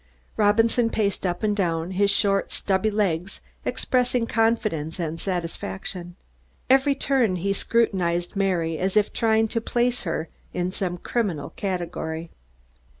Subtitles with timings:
[0.35, 6.15] Robinson paced up and down, his short stubby legs expressing confidence and satisfaction.
[6.71, 12.31] Every turn, he scrutinized Mary, as if trying to place her in some criminal category.